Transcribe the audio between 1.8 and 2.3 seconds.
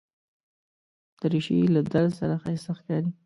درز